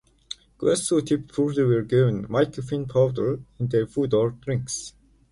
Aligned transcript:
Guests 0.59 0.89
who 0.89 0.99
tipped 1.03 1.31
poorly 1.31 1.61
were 1.61 1.83
given 1.83 2.25
"Mickey 2.27 2.63
Finn 2.63 2.87
powder" 2.87 3.39
in 3.59 3.67
their 3.67 3.85
food 3.85 4.15
or 4.15 4.31
drinks. 4.31 4.93